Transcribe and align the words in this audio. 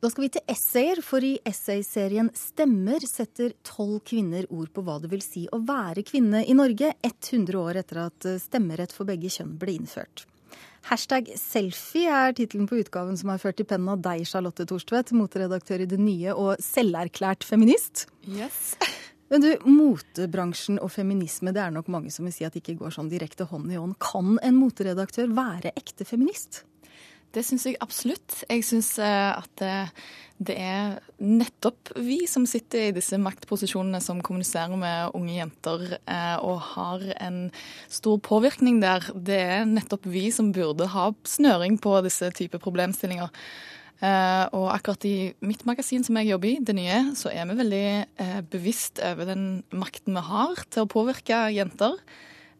Da 0.00 0.08
skal 0.08 0.24
vi 0.24 0.30
til 0.32 0.44
essayer, 0.48 1.02
for 1.04 1.20
i 1.24 1.34
essayserien 1.44 2.30
Stemmer 2.36 3.04
setter 3.04 3.52
tolv 3.66 3.98
kvinner 4.08 4.46
ord 4.48 4.70
på 4.72 4.84
hva 4.86 4.96
det 5.02 5.10
vil 5.12 5.20
si 5.20 5.44
å 5.52 5.60
være 5.60 6.04
kvinne 6.08 6.40
i 6.48 6.56
Norge 6.56 6.94
100 7.04 7.58
år 7.60 7.82
etter 7.82 8.06
at 8.06 8.28
stemmerett 8.40 8.94
for 8.96 9.08
begge 9.08 9.28
kjønn 9.28 9.58
ble 9.60 9.76
innført. 9.76 10.24
Hashtag 10.88 11.28
selfie 11.36 12.08
er 12.08 12.32
tittelen 12.32 12.64
på 12.70 12.78
utgaven 12.80 13.18
som 13.20 13.28
er 13.34 13.42
ført 13.42 13.60
i 13.60 13.66
pennen 13.68 13.92
av 13.92 14.00
deg, 14.00 14.24
Charlotte 14.24 14.64
Thorstvedt, 14.64 15.12
moteredaktør 15.12 15.84
i 15.84 15.90
Det 15.90 16.00
Nye 16.00 16.32
og 16.32 16.64
selverklært 16.64 17.44
feminist. 17.44 18.06
Yes. 18.24 18.78
Men 19.30 19.44
du, 19.44 19.50
Motebransjen 19.68 20.80
og 20.82 20.90
feminisme, 20.96 21.52
det 21.54 21.60
er 21.62 21.76
nok 21.76 21.92
mange 21.92 22.10
som 22.10 22.24
vil 22.26 22.34
si 22.34 22.48
at 22.48 22.56
det 22.56 22.64
ikke 22.64 22.80
går 22.80 22.96
sånn 22.96 23.12
direkte 23.12 23.46
hånd 23.52 23.68
i 23.70 23.76
hånd. 23.78 23.94
Kan 24.02 24.40
en 24.42 24.56
moteredaktør 24.58 25.28
være 25.36 25.76
ekte 25.78 26.08
feminist? 26.08 26.64
Det 27.30 27.44
syns 27.46 27.66
jeg 27.68 27.78
absolutt. 27.82 28.40
Jeg 28.50 28.64
syns 28.66 28.96
at 29.00 29.62
det 30.40 30.56
er 30.56 30.96
nettopp 31.20 31.92
vi 32.00 32.24
som 32.30 32.46
sitter 32.48 32.88
i 32.88 32.94
disse 32.96 33.18
maktposisjonene 33.20 34.00
som 34.02 34.22
kommuniserer 34.24 34.74
med 34.80 35.12
unge 35.14 35.36
jenter 35.36 35.84
og 36.42 36.62
har 36.72 37.04
en 37.20 37.42
stor 37.92 38.18
påvirkning 38.24 38.80
der. 38.82 39.04
Det 39.14 39.36
er 39.36 39.68
nettopp 39.68 40.08
vi 40.10 40.30
som 40.34 40.48
burde 40.56 40.88
ha 40.90 41.10
snøring 41.28 41.76
på 41.82 41.92
disse 42.06 42.32
typer 42.34 42.62
problemstillinger. 42.62 43.28
Og 44.56 44.66
akkurat 44.72 45.04
i 45.04 45.30
mitt 45.44 45.66
magasin 45.68 46.02
som 46.06 46.16
jeg 46.16 46.32
jobber 46.32 46.48
i, 46.54 46.58
Det 46.64 46.74
Nye, 46.74 47.12
så 47.20 47.30
er 47.30 47.44
vi 47.50 47.58
veldig 47.60 47.86
bevisst 48.50 48.98
over 49.04 49.28
den 49.28 49.46
makten 49.70 50.16
vi 50.16 50.24
har 50.24 50.64
til 50.72 50.86
å 50.86 50.90
påvirke 50.90 51.44
jenter. 51.52 52.00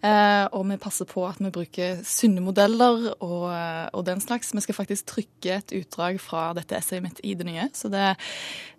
Eh, 0.00 0.46
og 0.56 0.64
vi 0.64 0.78
passer 0.80 1.04
på 1.08 1.26
at 1.28 1.40
vi 1.42 1.50
bruker 1.52 1.98
sunne 2.08 2.40
modeller 2.40 3.10
og, 3.20 3.44
og, 3.50 4.00
den 4.06 4.22
slags. 4.24 4.54
Vi 4.56 4.62
skal 4.64 4.76
faktisk 4.78 5.10
trykke 5.12 5.58
et 5.58 5.74
utdrag 5.76 6.20
fra 6.22 6.50
dette 6.56 6.78
essayet 6.78 7.04
mitt 7.04 7.20
i 7.26 7.34
det 7.36 7.44
nye. 7.44 7.66
Så 7.76 7.90
det, 7.92 8.06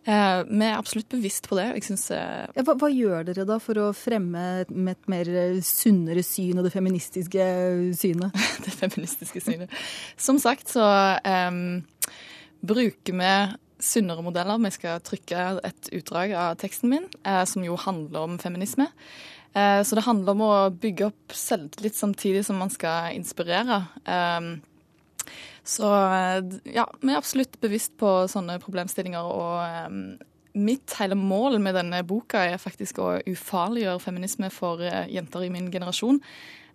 eh, 0.09 0.41
vi 0.49 0.65
er 0.65 0.79
absolutt 0.79 1.11
bevisst 1.13 1.49
på 1.49 1.59
det. 1.59 1.69
Synes, 1.85 2.07
eh, 2.15 2.47
ja, 2.57 2.65
hva, 2.65 2.73
hva, 2.73 2.89
gjør 2.89 3.27
dere 3.29 3.45
da 3.45 3.59
for 3.61 3.77
å 3.77 3.91
fremme 3.97 4.45
et, 4.63 4.71
mer 5.11 5.29
sunnere 5.65 6.25
syn 6.25 6.57
og 6.57 6.65
det 6.65 6.73
feministiske 6.73 7.49
synet? 7.97 8.39
det 8.65 8.73
feministiske 8.79 9.43
synet. 9.45 9.81
Som 10.17 10.41
sagt 10.41 10.73
så 10.73 10.87
bruker 12.61 13.17
vi 13.17 13.35
sunnere 13.81 14.25
modeller. 14.25 14.61
Vi 14.61 14.73
skal 14.73 15.05
trykke 15.05 15.45
et 15.69 15.93
utdrag 15.97 16.33
av 16.37 16.57
teksten 16.61 16.89
min, 16.91 17.07
som 17.49 17.63
jo 17.65 17.77
handler 17.81 18.25
om 18.25 18.41
feminisme. 18.41 18.89
Eh, 19.53 19.83
så 19.83 19.97
det 19.97 20.05
handler 20.05 20.35
om 20.35 20.43
å 20.45 20.53
bygge 20.71 21.09
opp 21.09 21.35
selvtillit 21.35 21.97
samtidig 21.97 22.45
som 22.47 22.59
man 22.61 22.71
skal 22.71 23.15
inspirere. 23.17 23.83
Ehm, 24.07 24.53
så 25.67 25.91
eh, 25.91 26.39
ja, 26.77 26.87
vi 27.01 27.11
er 27.11 27.19
absolutt 27.19 27.59
bevisst 27.63 27.97
på 27.99 28.13
sånne 28.31 28.59
problemstillinger. 28.63 29.27
Og 29.27 29.59
ehm, 29.65 29.99
mitt 30.55 30.95
hele 30.99 31.19
mål 31.19 31.59
med 31.63 31.75
denne 31.79 32.01
boka 32.07 32.45
er 32.47 32.63
faktisk 32.63 33.03
å 33.03 33.13
ufarliggjøre 33.27 34.03
feminisme 34.03 34.51
for 34.53 34.83
eh, 34.87 35.05
jenter 35.11 35.47
i 35.47 35.53
min 35.53 35.71
generasjon. 35.73 36.23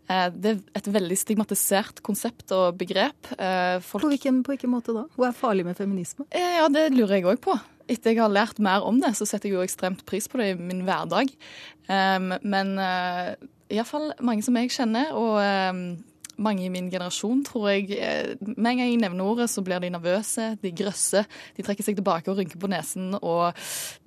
Det 0.06 0.50
er 0.52 0.58
et 0.78 0.86
veldig 0.94 1.16
stigmatisert 1.18 1.98
konsept 2.06 2.52
og 2.54 2.76
begrep. 2.78 3.26
Folk... 3.82 4.04
På, 4.04 4.10
hvilken, 4.12 4.36
på, 4.46 4.52
hvilken, 4.52 4.70
måte 4.70 4.94
da? 4.94 5.02
Hva 5.18 5.32
er 5.32 5.34
farlig 5.34 5.64
med 5.66 5.74
feminisme? 5.74 6.28
Ja, 6.30 6.68
Det 6.70 6.92
lurer 6.94 7.16
jeg 7.16 7.26
òg 7.26 7.40
på 7.42 7.56
etter 7.88 8.12
jeg 8.12 8.22
har 8.22 8.32
lært 8.32 8.60
mer 8.62 8.86
om 8.86 8.98
det, 9.02 9.14
så 9.18 9.26
setter 9.28 9.50
jeg 9.50 9.58
jo 9.58 9.66
ekstremt 9.66 10.04
pris 10.08 10.26
på 10.30 10.40
det 10.40 10.52
i 10.52 10.58
min 10.58 10.84
hverdag. 10.86 11.30
Um, 11.86 12.32
men 12.42 12.74
uh, 12.80 13.34
iallfall 13.72 14.12
mange 14.26 14.44
som 14.46 14.58
jeg 14.58 14.72
kjenner, 14.74 15.12
og 15.14 15.38
um, 15.40 15.84
mange 16.42 16.66
i 16.66 16.70
min 16.72 16.88
generasjon, 16.92 17.42
tror 17.46 17.68
jeg 17.72 17.96
eh, 17.96 18.34
Med 18.44 18.72
en 18.72 18.80
gang 18.80 18.90
jeg 18.90 19.00
nevner 19.00 19.26
ordet, 19.26 19.48
så 19.50 19.62
blir 19.64 19.80
de 19.82 19.90
nervøse, 19.92 20.48
de 20.62 20.72
grøsser, 20.76 21.26
de 21.56 21.64
trekker 21.64 21.86
seg 21.86 21.98
tilbake 21.98 22.30
og 22.30 22.40
rynker 22.40 22.60
på 22.60 22.70
nesen. 22.70 23.14
Og 23.20 23.56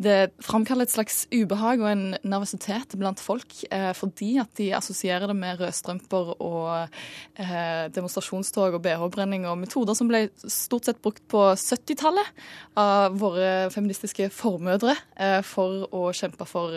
det 0.01 0.31
framkaller 0.45 0.87
et 0.87 0.93
slags 0.93 1.23
ubehag 1.33 1.81
og 1.83 1.89
en 1.91 2.05
nervøsitet 2.21 2.95
blant 2.99 3.21
folk 3.21 3.55
eh, 3.71 3.91
fordi 3.97 4.35
at 4.41 4.53
de 4.59 4.69
assosierer 4.77 5.29
det 5.29 5.37
med 5.39 5.59
rødstrømper 5.61 6.33
og 6.37 6.69
eh, 7.39 7.89
demonstrasjonstog 7.95 8.77
og 8.77 8.83
bh-brenning 8.85 9.47
og 9.49 9.59
metoder 9.63 9.97
som 9.97 10.09
ble 10.11 10.27
stort 10.45 10.89
sett 10.89 11.01
brukt 11.03 11.25
på 11.31 11.43
70-tallet 11.55 12.45
av 12.79 13.17
våre 13.19 13.69
feministiske 13.73 14.29
formødre 14.33 14.95
for 15.45 15.85
å 15.95 16.09
kjempe 16.15 16.45
for 16.47 16.73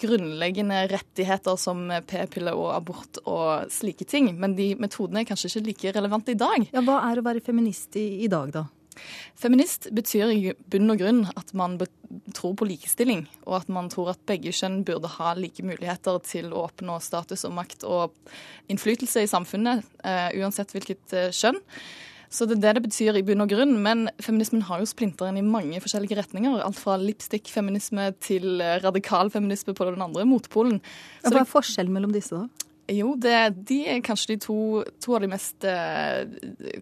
grunnleggende 0.00 0.78
rettigheter 0.90 1.58
som 1.60 1.84
p-pille 2.08 2.52
og 2.56 2.70
abort 2.74 3.20
og 3.28 3.70
slike 3.72 4.06
ting 4.08 4.29
men 4.42 4.56
de 4.58 4.72
metodene 4.80 5.22
er 5.22 5.30
kanskje 5.30 5.52
ikke 5.52 5.66
like 5.68 5.96
relevante 5.96 6.34
i 6.34 6.38
dag. 6.38 6.68
Ja, 6.72 6.84
Hva 6.86 7.00
er 7.10 7.20
å 7.20 7.26
være 7.26 7.44
feminist 7.44 7.96
i, 8.00 8.24
i 8.24 8.30
dag, 8.30 8.52
da? 8.56 8.66
Feminist 9.38 9.86
betyr 9.96 10.32
i 10.34 10.52
bunn 10.68 10.92
og 10.92 11.00
grunn 11.00 11.22
at 11.38 11.54
man 11.56 11.78
tror 12.36 12.56
på 12.58 12.66
likestilling, 12.68 13.24
og 13.46 13.60
at 13.62 13.70
man 13.72 13.88
tror 13.92 14.12
at 14.12 14.22
begge 14.28 14.52
kjønn 14.52 14.82
burde 14.84 15.08
ha 15.14 15.32
like 15.38 15.64
muligheter 15.64 16.18
til 16.26 16.50
å 16.52 16.66
oppnå 16.66 16.98
status 17.00 17.46
og 17.48 17.54
makt 17.56 17.86
og 17.88 18.18
innflytelse 18.72 19.24
i 19.24 19.30
samfunnet, 19.30 19.86
uh, 20.04 20.28
uansett 20.36 20.74
hvilket 20.74 21.16
uh, 21.16 21.28
kjønn. 21.32 21.60
Så 22.30 22.46
det 22.46 22.60
er 22.60 22.62
det 22.62 22.74
det 22.78 22.84
betyr 22.86 23.16
i 23.18 23.24
bunn 23.26 23.42
og 23.42 23.50
grunn. 23.50 23.72
Men 23.82 24.06
feminismen 24.22 24.62
har 24.68 24.78
jo 24.78 24.86
splinteren 24.86 25.38
i 25.40 25.42
mange 25.42 25.80
forskjellige 25.82 26.20
retninger. 26.20 26.60
Alt 26.62 26.78
fra 26.78 26.94
lipstick-feminisme 27.00 28.12
til 28.22 28.62
eh, 28.62 28.78
radikal 28.84 29.32
feminisme 29.34 29.74
på 29.74 29.88
den 29.88 30.04
andre 30.04 30.22
motpolen. 30.30 30.78
Så 31.24 31.34
Hva 31.34 31.42
er 31.42 31.50
forskjellen 31.50 31.96
mellom 31.96 32.14
disse, 32.14 32.38
da? 32.38 32.69
Jo, 32.90 33.14
det, 33.20 33.36
de 33.68 33.80
er 33.92 34.02
kanskje 34.02 34.34
de 34.34 34.40
to, 34.42 34.58
to 35.02 35.14
av 35.14 35.22
de 35.22 35.30
mest 35.30 35.66
eh, 35.68 36.24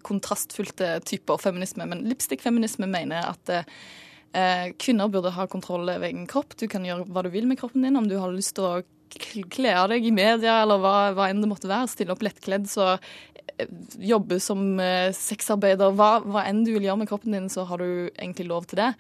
kontrastfylte 0.07 0.99
typer 1.09 1.41
feminisme. 1.43 1.85
Men 1.91 2.07
lipstick-feminisme 2.09 2.89
mener 2.89 3.29
at 3.35 3.53
eh, 3.53 4.71
kvinner 4.81 5.13
burde 5.13 5.35
ha 5.37 5.49
kontroll 5.51 5.85
over 5.85 6.09
egen 6.09 6.29
kropp. 6.31 6.57
Du 6.57 6.65
kan 6.71 6.87
gjøre 6.87 7.09
hva 7.13 7.27
du 7.27 7.33
vil 7.35 7.49
med 7.51 7.61
kroppen 7.61 7.85
din. 7.85 7.99
Om 8.01 8.09
du 8.09 8.17
har 8.21 8.33
lyst 8.33 8.57
til 8.57 8.69
å 8.69 8.79
kle 9.17 9.73
av 9.79 9.89
deg 9.93 10.07
i 10.07 10.15
media 10.15 10.61
eller 10.63 10.83
hva, 10.83 10.97
hva 11.17 11.31
enn 11.31 11.43
det 11.43 11.51
måtte 11.51 11.71
være, 11.71 11.91
stille 11.93 12.15
opp 12.15 12.23
lettkledd, 12.27 12.69
så 12.71 12.91
eh, 12.97 13.67
jobbe 14.11 14.41
som 14.43 14.79
eh, 14.83 15.09
sexarbeider, 15.17 15.95
hva, 15.97 16.19
hva 16.27 16.45
enn 16.49 16.65
du 16.67 16.75
vil 16.75 16.89
gjøre 16.89 17.03
med 17.03 17.11
kroppen 17.11 17.37
din, 17.37 17.51
så 17.53 17.67
har 17.69 17.83
du 17.83 17.91
egentlig 18.15 18.49
lov 18.51 18.69
til 18.71 18.83
det. 18.83 18.93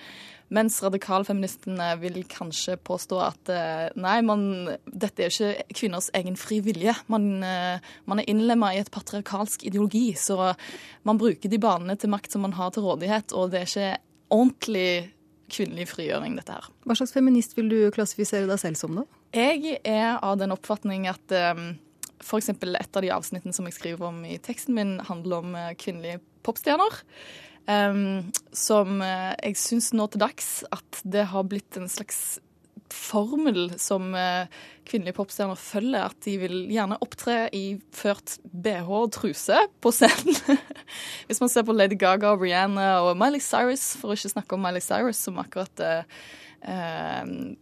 Mens 0.48 0.78
radikalfeministene 0.80 1.90
vil 2.00 2.22
kanskje 2.30 2.78
påstå 2.80 3.18
at 3.20 3.50
eh, 3.52 3.88
nei, 4.00 4.16
man, 4.24 4.42
dette 4.88 5.26
er 5.26 5.34
ikke 5.34 5.76
kvinners 5.76 6.08
egen 6.16 6.38
fri 6.40 6.62
vilje. 6.64 6.94
Man, 7.12 7.28
eh, 7.44 7.84
man 8.08 8.22
er 8.22 8.30
innlemma 8.32 8.72
i 8.72 8.80
et 8.80 8.92
patriarkalsk 8.94 9.66
ideologi, 9.68 10.14
så 10.16 10.54
man 11.08 11.20
bruker 11.20 11.52
de 11.52 11.60
banene 11.60 11.98
til 12.00 12.12
makt 12.14 12.32
som 12.32 12.46
man 12.48 12.56
har 12.56 12.72
til 12.72 12.88
rådighet, 12.88 13.36
og 13.36 13.52
det 13.52 13.60
er 13.60 13.68
ikke 13.68 13.92
ordentlig 14.32 14.90
kvinnelig 15.52 15.88
frigjøring, 15.92 16.36
dette 16.38 16.56
her. 16.56 16.68
Hva 16.86 16.96
slags 16.98 17.14
feminist 17.16 17.56
vil 17.58 17.70
du 17.72 17.76
klassifisere 17.94 18.48
deg 18.50 18.60
selv 18.62 18.80
som, 18.80 19.00
da? 19.00 19.20
Jeg 19.36 19.80
er 19.84 20.16
av 20.24 20.38
den 20.40 20.54
oppfatning 20.54 21.08
at 21.10 21.36
um, 21.54 21.74
f.eks. 22.22 22.52
et 22.54 22.96
av 22.96 23.04
de 23.04 23.12
avsnittene 23.14 23.56
som 23.56 23.68
jeg 23.68 23.76
skriver 23.76 24.08
om 24.10 24.22
i 24.28 24.38
teksten 24.42 24.76
min, 24.78 24.96
handler 25.08 25.42
om 25.42 25.58
kvinnelige 25.80 26.22
popstjerner. 26.46 27.02
Um, 27.68 28.30
som 28.56 29.02
uh, 29.04 29.34
jeg 29.42 29.58
syns 29.60 29.90
nå 29.92 30.06
til 30.08 30.22
dags 30.22 30.62
at 30.72 31.02
det 31.04 31.26
har 31.34 31.44
blitt 31.44 31.76
en 31.76 31.90
slags 31.92 32.38
formel 32.88 33.74
som 33.76 34.14
uh, 34.16 34.48
kvinnelige 34.88 35.16
popstjerner 35.18 35.58
følger. 35.60 36.08
At 36.08 36.18
de 36.24 36.36
vil 36.40 36.56
gjerne 36.72 36.98
opptre 37.04 37.36
i 37.56 37.64
ført 37.94 38.38
bh 38.44 38.88
og 38.88 39.12
truse 39.16 39.60
på 39.82 39.92
scenen. 39.94 40.58
Hvis 41.28 41.42
man 41.42 41.52
ser 41.52 41.66
på 41.68 41.76
Lady 41.76 41.98
Gaga, 41.98 42.34
Rihanna 42.38 42.90
og 43.06 43.14
Miley 43.20 43.42
Cyrus, 43.44 43.92
for 44.00 44.10
å 44.12 44.18
ikke 44.18 44.34
snakke 44.34 44.56
om 44.56 44.64
Miley 44.64 44.84
Cyrus, 44.84 45.20
som 45.28 45.38
akkurat 45.42 45.84
eh, 45.84 46.02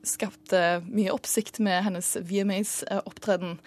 skapte 0.07 0.63
mye 0.87 1.13
oppsikt 1.15 1.61
med 1.65 1.85
hennes 1.89 2.17
VMAs-opptreden. 2.23 3.59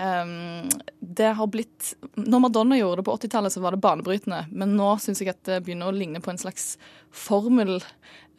Um, 0.00 0.68
det 1.00 1.32
har 1.34 1.48
blitt 1.50 1.94
Når 2.14 2.40
Madonna 2.40 2.76
gjorde 2.78 3.00
det 3.00 3.06
på 3.08 3.16
80-tallet, 3.18 3.52
så 3.52 3.60
var 3.60 3.74
det 3.74 3.82
banebrytende. 3.84 4.44
Men 4.52 4.76
nå 4.78 4.94
syns 5.02 5.20
jeg 5.20 5.34
at 5.34 5.42
det 5.48 5.60
begynner 5.66 5.90
å 5.90 5.96
ligne 5.96 6.22
på 6.24 6.32
en 6.32 6.40
slags 6.40 6.76
formel 7.10 7.80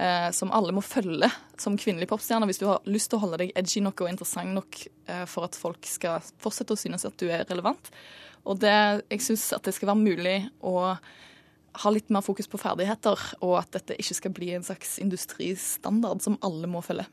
eh, 0.01 0.30
som 0.31 0.51
alle 0.56 0.74
må 0.74 0.81
følge 0.81 1.30
som 1.62 1.78
kvinnelig 1.78 2.10
popstjerne 2.10 2.48
hvis 2.50 2.62
du 2.62 2.68
har 2.69 2.81
lyst 2.90 3.12
til 3.12 3.19
å 3.19 3.25
holde 3.25 3.42
deg 3.44 3.54
edgy 3.60 3.84
nok 3.84 4.01
og 4.01 4.10
interessant 4.10 4.56
nok 4.56 4.61
eh, 5.08 5.25
for 5.30 5.48
at 5.48 5.58
folk 5.58 5.88
skal 5.88 6.24
fortsette 6.42 6.75
å 6.75 6.80
synes 6.80 7.08
at 7.08 7.18
du 7.22 7.28
er 7.30 7.46
relevant. 7.50 7.92
Og 8.48 8.62
det, 8.62 8.74
jeg 9.12 9.25
syns 9.25 9.52
at 9.56 9.68
det 9.68 9.75
skal 9.75 9.92
være 9.92 10.02
mulig 10.02 10.38
å 10.66 10.96
ha 11.81 11.92
litt 11.94 12.10
mer 12.12 12.24
fokus 12.25 12.50
på 12.52 12.60
ferdigheter, 12.60 13.19
og 13.46 13.56
at 13.62 13.72
dette 13.78 13.96
ikke 14.02 14.18
skal 14.18 14.34
bli 14.36 14.52
en 14.56 14.66
slags 14.66 14.98
industristandard 15.00 16.24
som 16.24 16.40
alle 16.44 16.68
må 16.68 16.81
følge. 16.84 17.06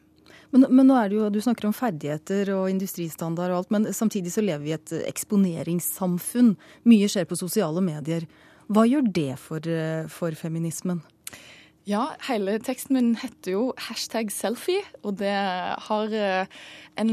Men, 0.50 0.65
men, 0.73 0.87
nå 0.89 0.97
er 0.97 1.11
det 1.11 1.19
jo, 1.19 1.29
du 1.31 1.43
snakker 1.45 1.69
om 1.69 1.77
ferdigheter 1.77 2.49
og 2.55 2.71
industristandard 2.73 3.53
og 3.53 3.61
alt, 3.61 3.73
men 3.75 3.91
samtidig 3.95 4.33
så 4.33 4.43
lever 4.43 4.65
vi 4.65 4.73
i 4.73 4.79
et 4.79 4.95
eksponeringssamfunn. 5.11 6.55
Mye 6.89 7.11
skjer 7.12 7.29
på 7.29 7.39
sosiale 7.39 7.85
medier. 7.85 8.25
Hva 8.73 8.87
gjør 8.89 9.12
det 9.12 9.35
for, 9.41 9.69
for 10.12 10.37
feminismen? 10.37 11.03
Ja, 11.88 12.02
hele 12.26 12.58
teksten 12.61 12.99
min 12.99 13.14
heter 13.17 13.55
jo 13.55 13.61
hashtag 13.81 14.29
selfie, 14.35 14.82
og 15.00 15.14
det 15.23 15.32
har 15.32 16.12
eh, 16.12 16.50
en 17.00 17.12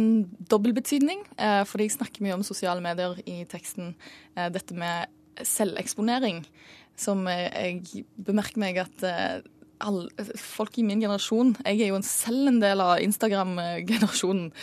dobbeltbetydning. 0.52 1.22
betydning, 1.40 1.62
fordi 1.64 1.88
jeg 1.88 1.94
snakker 1.96 2.26
mye 2.26 2.36
om 2.36 2.44
sosiale 2.44 2.84
medier 2.84 3.16
i 3.24 3.46
teksten. 3.48 3.94
Eh, 4.36 4.50
dette 4.52 4.76
med 4.76 5.08
selveksponering 5.48 6.44
som 7.00 7.24
jeg 7.28 8.04
bemerker 8.16 8.60
meg 8.60 8.78
at 8.84 9.04
alle, 9.84 10.08
folk 10.40 10.78
i 10.80 10.86
min 10.88 11.02
generasjon 11.04 11.58
Jeg 11.66 11.82
er 11.82 11.90
jo 11.90 11.98
selv 12.08 12.48
en 12.48 12.62
del 12.62 12.80
av 12.80 13.02
Instagram-generasjonen. 13.04 14.54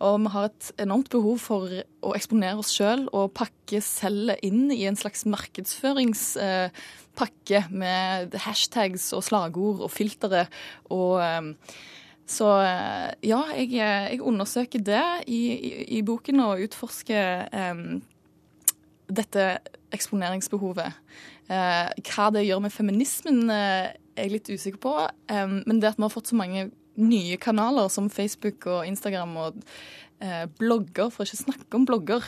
Og 0.00 0.22
vi 0.24 0.32
har 0.32 0.48
et 0.48 0.72
enormt 0.80 1.12
behov 1.12 1.36
for 1.42 1.68
å 1.68 2.14
eksponere 2.16 2.56
oss 2.62 2.70
sjøl 2.72 3.02
og 3.12 3.34
pakke 3.36 3.82
selget 3.84 4.40
inn 4.46 4.70
i 4.72 4.86
en 4.88 4.96
slags 4.96 5.26
markedsføringspakke 5.28 7.60
med 7.68 8.32
hashtags 8.46 9.12
og 9.16 9.24
slagord 9.26 9.80
og 9.84 9.90
filtre. 9.92 10.46
Og 10.88 11.20
så 12.30 12.46
ja, 13.26 13.40
jeg, 13.58 13.72
jeg 13.74 14.20
undersøker 14.22 14.78
det 14.86 15.02
i, 15.26 15.52
i, 15.52 15.84
i, 15.98 16.02
boken 16.06 16.40
og 16.44 16.62
utforsker 16.64 17.48
um, 17.74 18.02
dette 19.10 19.58
eksponeringsbehovet. 19.94 20.94
Uh, 21.50 21.90
hva 22.06 22.28
det 22.30 22.46
gjør 22.46 22.62
med 22.62 22.74
feminismen, 22.74 23.50
uh, 23.50 23.90
er 23.90 24.28
jeg 24.28 24.34
litt 24.36 24.52
usikker 24.52 24.80
på. 24.82 24.94
Um, 25.32 25.58
men 25.66 25.82
det 25.82 25.90
at 25.90 25.98
vi 25.98 26.06
har 26.06 26.14
fått 26.14 26.30
så 26.30 26.38
mange 26.38 26.68
nye 26.98 27.36
kanaler 27.40 27.88
som 27.92 28.10
Facebook 28.12 28.66
og 28.70 28.86
Instagram 28.88 29.36
og 29.40 29.62
eh, 30.22 30.46
blogger, 30.60 31.10
for 31.12 31.24
ikke 31.24 31.38
å 31.38 31.44
snakke 31.44 31.78
om 31.78 31.86
blogger, 31.88 32.26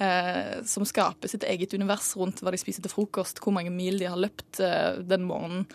eh, 0.00 0.60
som 0.66 0.86
skaper 0.88 1.30
sitt 1.30 1.46
eget 1.48 1.74
univers 1.76 2.12
rundt 2.18 2.42
hva 2.42 2.54
de 2.54 2.60
spiser 2.60 2.84
til 2.84 2.92
frokost, 2.92 3.42
hvor 3.42 3.54
mange 3.56 3.72
mil 3.74 4.00
de 4.00 4.08
har 4.10 4.20
løpt 4.20 4.62
eh, 4.64 5.00
den 5.06 5.26
morgenen, 5.28 5.66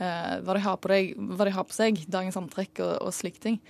eh, 0.00 0.36
hva 0.44 0.58
de, 0.58 0.64
deg, 0.92 1.16
hva, 1.16 1.48
de 1.48 1.56
har 1.56 1.68
på 1.68 1.76
seg, 1.78 2.04
dagens 2.10 2.38
antrekk 2.40 2.82
og, 2.84 2.94
og 3.08 3.16
slike 3.16 3.44
ting. 3.44 3.60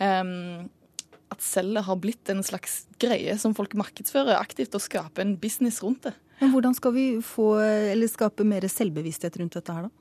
at 0.00 1.42
cellet 1.44 1.84
har 1.84 1.98
blitt 2.00 2.30
en 2.32 2.40
slags 2.42 2.86
greie 2.98 3.36
som 3.38 3.52
folk 3.54 3.76
markedsfører 3.78 4.40
aktivt, 4.40 4.74
og 4.74 4.82
skaper 4.82 5.22
en 5.22 5.36
business 5.38 5.82
rundt 5.84 6.08
det. 6.08 6.14
Men 6.40 6.54
Hvordan 6.54 6.74
skal 6.74 6.94
vi 6.94 7.04
få, 7.20 7.52
eller 7.60 8.08
skape 8.08 8.46
mer 8.48 8.64
selvbevissthet 8.64 9.36
rundt 9.38 9.58
dette 9.58 9.76
her, 9.76 9.90
da? 9.90 9.96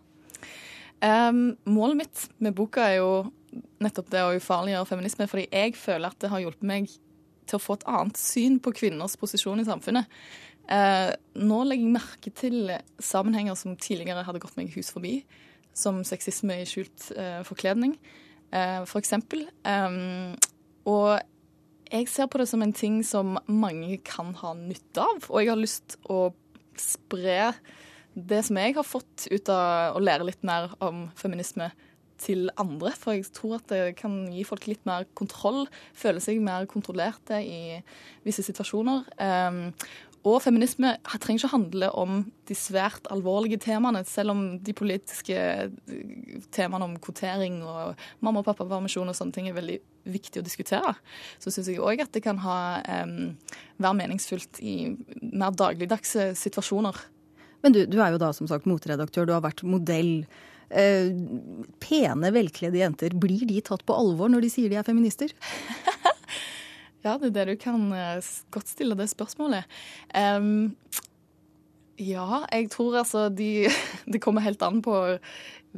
Målet 1.68 2.00
mitt 2.00 2.24
med 2.40 2.56
boka 2.56 2.88
er 2.88 2.98
jo 3.02 3.12
nettopp 3.84 4.12
det 4.14 4.24
å 4.26 4.36
ufarliggjøre 4.38 4.90
feminisme, 4.90 5.28
fordi 5.30 5.48
jeg 5.52 5.76
føler 5.80 6.12
at 6.12 6.20
det 6.22 6.32
har 6.34 6.44
hjulpet 6.44 6.68
meg 6.68 6.90
til 7.50 7.58
å 7.58 7.64
få 7.64 7.80
et 7.80 7.88
annet 7.90 8.20
syn 8.20 8.60
på 8.62 8.74
kvinners 8.78 9.18
posisjon 9.20 9.62
i 9.62 9.68
samfunnet. 9.68 10.10
Eh, 10.70 11.12
nå 11.42 11.60
legger 11.66 11.86
jeg 11.88 11.96
merke 11.96 12.34
til 12.38 12.74
sammenhenger 13.02 13.58
som 13.58 13.78
tidligere 13.80 14.26
hadde 14.28 14.42
gått 14.44 14.58
meg 14.60 14.70
hus 14.76 14.92
forbi, 14.94 15.24
som 15.74 16.04
sexisme 16.06 16.60
i 16.62 16.68
skjult 16.70 17.10
eh, 17.16 17.40
forkledning, 17.48 17.96
uh, 18.52 18.84
for 18.90 19.00
eksempel. 19.00 19.46
Um, 19.64 20.36
og 20.90 21.22
jeg 21.90 22.10
ser 22.12 22.30
på 22.30 22.42
det 22.42 22.50
som 22.52 22.62
en 22.66 22.76
ting 22.76 23.00
som 23.06 23.38
mange 23.48 23.98
kan 24.06 24.34
ha 24.42 24.54
nytte 24.58 25.06
av, 25.06 25.30
og 25.30 25.42
jeg 25.42 25.52
har 25.54 25.62
lyst 25.62 25.98
å 26.10 26.28
spre 26.80 27.54
det 28.14 28.42
som 28.46 28.58
jeg 28.60 28.76
har 28.76 28.86
fått 28.88 29.28
ut 29.32 29.52
av 29.54 29.98
å 29.98 30.02
lære 30.04 30.28
litt 30.28 30.44
mer 30.46 30.74
om 30.84 31.08
feminisme 31.18 31.70
til 32.22 32.52
andre. 32.60 32.92
For 32.98 33.16
jeg 33.16 33.30
tror 33.36 33.58
at 33.60 33.72
det 33.72 33.96
kan 34.00 34.22
gi 34.34 34.44
folk 34.48 34.68
litt 34.70 34.86
mer 34.90 35.08
kontroll, 35.20 35.66
føle 35.98 36.22
seg 36.24 36.42
mer 36.44 36.68
kontrollerte 36.70 37.42
i 37.44 37.80
visse 38.28 38.46
situasjoner. 38.46 39.08
Um, 39.18 39.66
og 40.28 40.42
feminisme 40.44 40.98
trenger 41.08 41.46
ikke 41.46 41.52
handle 41.54 41.90
om 41.96 42.18
de 42.50 42.56
svært 42.58 43.06
alvorlige 43.14 43.60
temaene, 43.64 44.02
selv 44.08 44.34
om 44.34 44.42
de 44.60 44.74
politiske 44.76 45.38
temaene 46.52 46.90
om 46.90 46.98
kvotering 47.00 47.62
og 47.64 47.96
mamma- 48.20 48.42
og 48.44 48.50
pappapermisjon 48.50 49.08
og 49.08 49.16
sånne 49.16 49.36
ting 49.36 49.48
er 49.48 49.56
veldig 49.56 49.78
viktig 50.12 50.42
å 50.42 50.44
diskutere. 50.44 50.92
Så 51.40 51.54
syns 51.54 51.72
jeg 51.72 51.80
òg 51.80 52.04
at 52.04 52.12
det 52.12 52.24
kan 52.26 52.42
ha, 52.44 52.60
um, 53.06 53.38
være 53.80 54.00
meningsfullt 54.02 54.60
i 54.60 54.76
mer 55.22 55.56
dagligdagse 55.56 56.34
situasjoner. 56.36 57.00
Men 57.64 57.76
du, 57.76 57.86
du 57.88 58.00
er 58.04 58.12
jo 58.12 58.22
da 58.22 58.34
som 58.36 58.48
sagt 58.48 58.68
motredaktør, 58.68 59.28
du 59.28 59.36
har 59.36 59.44
vært 59.44 59.64
modell. 59.68 60.26
Eh, 60.70 61.10
pene, 61.82 62.32
velkledde 62.32 62.78
jenter, 62.78 63.16
blir 63.18 63.46
de 63.50 63.62
tatt 63.66 63.86
på 63.88 63.96
alvor 63.98 64.30
når 64.30 64.46
de 64.46 64.52
sier 64.54 64.70
de 64.70 64.78
er 64.78 64.86
feminister? 64.86 65.34
ja, 67.06 67.16
det 67.18 67.32
er 67.32 67.36
det 67.40 67.46
du 67.50 67.56
kan 67.62 67.88
uh, 67.90 68.20
godt 68.54 68.70
stille 68.70 68.98
det 69.00 69.10
spørsmålet. 69.10 69.66
Um, 70.14 70.76
ja, 72.00 72.46
jeg 72.54 72.70
tror 72.72 73.02
altså 73.02 73.26
de 73.34 73.68
Det 74.14 74.22
kommer 74.24 74.46
helt 74.46 74.62
an 74.64 74.80
på 74.86 74.94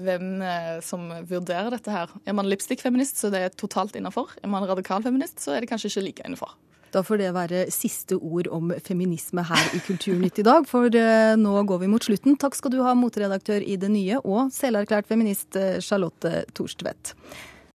hvem 0.02 0.28
uh, 0.44 0.78
som 0.84 1.08
vurderer 1.28 1.72
dette 1.74 1.92
her. 1.92 2.12
Er 2.28 2.36
man 2.36 2.50
lipstick-feminist, 2.52 3.20
så 3.20 3.32
det 3.32 3.46
er 3.46 3.56
totalt 3.56 3.96
innafor. 3.96 4.36
Er 4.44 4.52
man 4.52 4.68
radikal 4.68 5.04
feminist, 5.04 5.40
så 5.44 5.56
er 5.56 5.64
det 5.64 5.72
kanskje 5.72 5.92
ikke 5.92 6.08
like 6.10 6.28
innafor. 6.28 6.56
Da 6.92 7.04
får 7.08 7.22
det 7.22 7.30
være 7.36 7.62
siste 7.72 8.18
ord 8.20 8.50
om 8.52 8.74
feminisme 8.84 9.46
her 9.48 9.76
i 9.78 9.80
Kulturnytt 9.86 10.42
i 10.42 10.46
dag, 10.48 10.66
for 10.68 10.92
eh, 10.92 11.38
nå 11.40 11.54
går 11.70 11.86
vi 11.86 11.90
mot 11.92 12.04
slutten. 12.04 12.36
Takk 12.40 12.58
skal 12.58 12.74
du 12.74 12.82
ha, 12.84 12.92
moteredaktør 12.98 13.64
i 13.64 13.78
Det 13.80 13.92
Nye 13.94 14.20
og 14.26 14.52
selverklært 14.52 15.08
feminist 15.08 15.56
eh, 15.56 15.80
Charlotte 15.80 16.44
Thorstvedt. 16.52 17.16